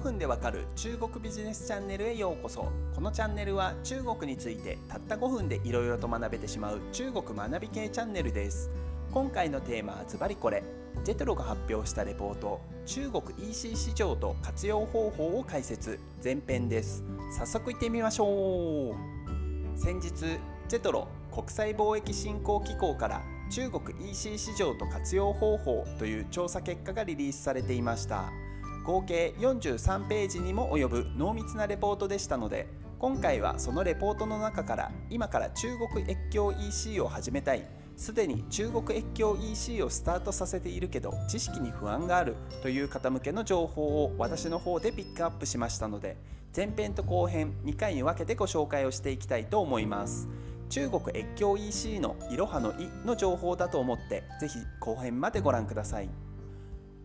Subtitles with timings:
[0.00, 2.72] 5分でわかる中国ビジネスチャンネルへようこそ。
[2.94, 8.70] このチャンネルは中国についてたった5分でいろいろと学べてしまう中国学び系チャンネルです。
[9.12, 10.64] 今回のテーマはズバリこれ。
[11.04, 16.00] ジェトロが発表したレポート中国 EC 市場と活用方法を解説。
[16.24, 17.04] 前編です。
[17.38, 19.78] 早速いってみましょう。
[19.78, 20.12] 先日
[20.66, 28.30] ジェトロ国際貿易振興機構から中国 EC 市場と活用方法という調査結果がリリースされていました。
[28.84, 32.66] 合計43ページにも及ぶ濃密なレポートでしたので
[32.98, 37.66] 今回はそのレポートの中から今から中国越境 EC を始めたい。
[37.96, 46.16] すでに中国越境 EC をスタートさせているけど知識に不安があるという方向けの情報を私の方でピックアップしましたので
[46.56, 50.28] 前編と後編2回に分けてご紹介をしていきたいと思います。
[50.70, 56.08] 中国越境 EC のいろはの「い」の情報だと思ってぜひ後編までご覧ください。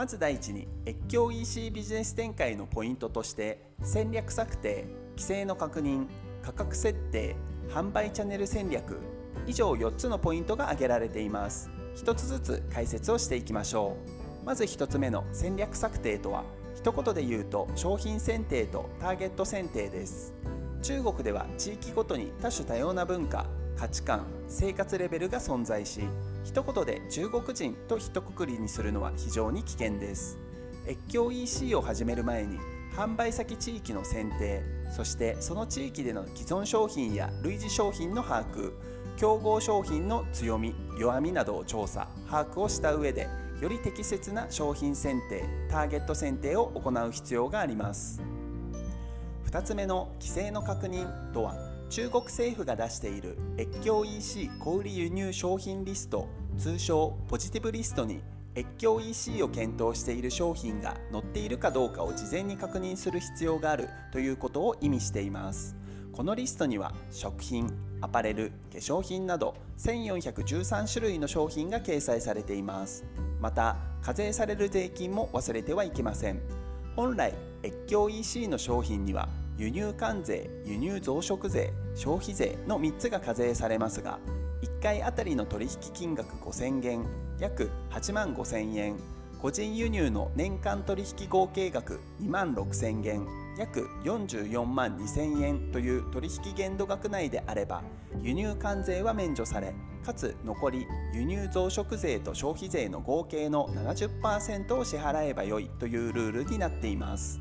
[0.00, 6.06] まず第一に越境 EC ビジネス展開のポイントとして戦略策定規制の確認
[6.42, 7.36] 価格設定
[7.68, 8.98] 販売チャンネル戦略
[9.46, 11.68] 以上4つのポイントが挙げられています。
[11.96, 13.98] 1つずつ解説をしていきましょ
[14.42, 14.46] う。
[14.46, 20.32] まず1つ目の戦略策定とは一言で言うと商品選定とターゲット選定です。
[20.80, 23.44] 中国では地域ごとに多種多様な文化
[23.80, 26.02] 価値観生活レベルが存在し
[26.44, 30.38] 一言で中国人と一括りにするのは非常に危険です。
[30.86, 32.58] 越境 EC を始める前に
[32.94, 34.62] 販売先地域の選定
[34.94, 38.74] そしてその地域での既存商品や類似商品の把握
[39.16, 43.28] 競合商品の強み弱みなどを調査把握をした上で
[43.62, 48.20] より適切な商品選定ターゲット選定を行う必要があります。
[49.46, 58.22] 2つ目の規制の確認とは中国政府が出している越境 EC 小売輸入商品リスト通称ポジティブリストに
[58.54, 65.74] 越境 EC を検討している商品が載っているかどうかを事前に確認する必要があるということを意味しています。
[66.12, 67.68] このリストには食品
[68.00, 73.04] アパレル化粧品など1413種類の商品が掲載されています。
[73.40, 76.40] また課税される税金も忘れてはいけません。
[76.94, 79.28] 本来越境 EC の商品には
[79.60, 84.18] 輸入関税輸入増殖税消費税の3つが課税されますが
[84.62, 87.04] 1回あたりの取引金額5000元
[87.38, 88.96] 約8万5000円
[89.38, 93.26] 個人輸入の年間取引合計額2万6000元
[93.58, 97.82] 約44万2000円という取引限度額内であれば
[98.22, 99.74] 輸入関税は免除され
[100.06, 107.38] かつ残り輸入増殖税と消費税の合計の70%を支払えばよいというルールになっています。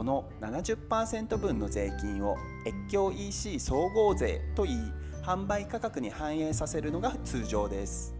[0.00, 4.78] この70%分の税金を越境 EC 総合税といい
[5.22, 8.14] 販売価格に反映させるのが通常です。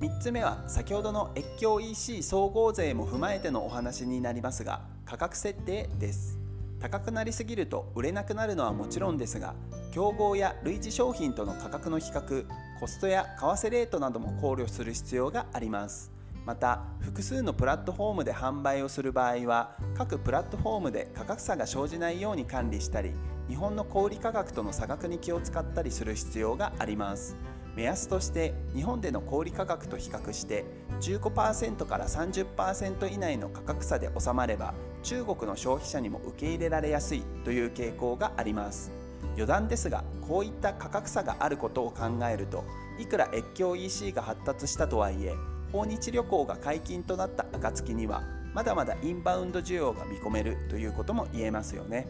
[0.00, 6.38] 3つ目は先ほどの越境 EC 総合税も踏まえてのお話になりますが価格設定です。
[6.80, 9.54] 高くなりすぎると売れなくなるのはもちろんですが
[9.92, 12.46] 競合や類似商品との価格の比較
[12.80, 16.21] コストや為替レートなども考慮する必要があります。
[16.44, 23.12] また複数のプラットフォームで販売をする場合は各プラットフォームで価格差が生じないように管理したり
[23.48, 27.36] 日本の小売価格との差額に気を使ったりする必要があります。
[27.74, 30.66] 目安として日本での小売価格と比較して
[31.00, 38.92] 15%から30%以内の価格差で収まれば中国の消費者にも受け入れられやすいという傾向があります。
[39.34, 42.64] 余談ですがこういった価格差があることを考えると
[42.98, 45.34] いくら越境 EC が発達したとはいえ
[45.72, 48.22] 訪日旅行が解禁となった暁には
[48.54, 52.06] まだまだインバウンド需要が見込めるということも言えますよね。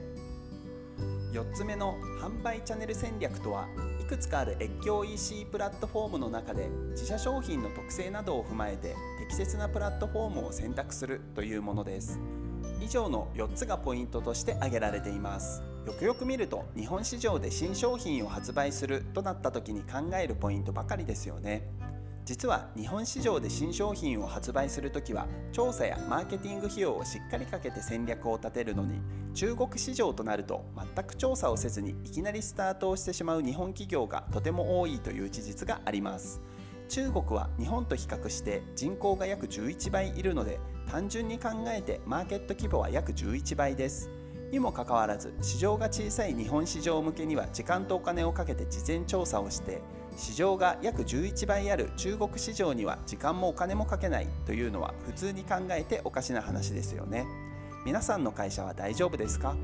[1.32, 3.66] 4つ目の販売チャンネル戦略とは
[4.00, 12.20] いくつかある越境 EC プラットフォームの中で自社商品の特性などを踏まえて適切なプラットフォームを選択するというものです。
[12.80, 15.62] 以上の4つがポイントとして挙げられています。
[15.86, 21.68] よくよく見ると日本市場で新商品を発売するとなった時に考えるポイントばかりですよね。
[22.24, 29.00] 実は日本市場で新商品を発売するときは調査やマーケティング費用をしっかりかけて戦略を立てるのに
[29.34, 30.64] 中国市場となると
[30.94, 36.40] 全く調査をせずにいきなりスタートをしてしまう日本企業がとても多いという事実があります。
[36.88, 44.10] 中国は日本と比較して人口が約11倍いるので単純に考えてマーケット規模は約11倍です。
[44.52, 49.80] にもかかわらず市場が小さい日本市場向けには時間とお金をかけて事前調査をして
[50.16, 57.26] 市場が約11倍ある中国市場には時間もお金もかけないというのは普通に考えておかしな話ですよね。
[57.84, 59.56] 皆さんの会社は大丈夫ですか？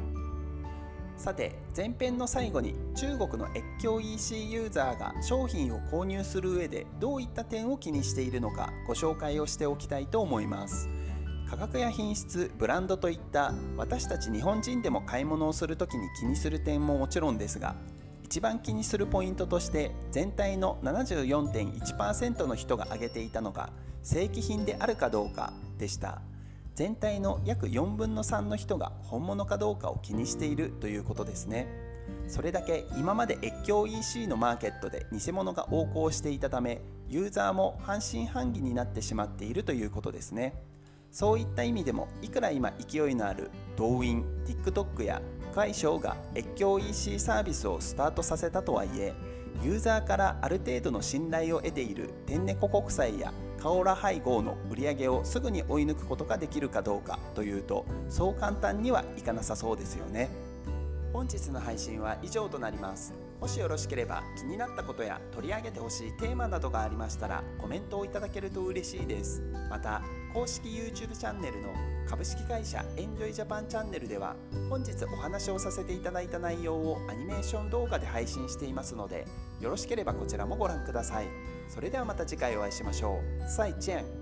[1.16, 10.88] さて前編の最後に中国の越境 EC ユーザーが商品を購入する上でどういった点を気にしているのかご紹介をしておきたいと思います？
[11.50, 17.74] 価格や品質ブランドといった私たち日本人でも買い物をする時に気にする点ももちろんですが
[18.28, 23.70] 一番気にするポイントとして全体の74.1%の人が挙げていたのが
[24.02, 26.20] 正規品であるかどうかでした。
[26.74, 31.68] 全体の約4分の3の人が本物かどうかを気にしているということですね。
[32.26, 40.52] それだけ今まで越境 EC のマーケットで偽物が横行していたためユーザーも半信半疑になってしまっているということですね。
[41.10, 49.14] そういった意味でもいくら今勢いのある動員 TikTok や快商が越境 EC サービスをスタートさせたとはいえ
[49.62, 60.28] ユーザーからある程度の信頼を得ている天猫国際やカオラ配合の売り上げをすぐに追い抜くことができるかどうかというとそう簡単にはいかなさそうですよね。
[61.12, 63.12] 本日の配信は以上となります。
[63.40, 69.42] もしよろしければ気になったことや取り上げてほしいテーマなどがありましたらコメントをいただけると嬉しいです。
[69.70, 70.02] また
[70.34, 71.68] 公式 YouTube チャンネルの
[72.08, 74.34] 株式会社エンジョイジャパンチャンネルでは
[74.68, 79.26] 本日お話をさせていただいた内容をアニメーション動画で配信していますので
[79.60, 81.26] よろしければこちらもご覧ください。
[81.68, 83.48] それではまた次回お会いしましょう。
[83.48, 84.17] 再见。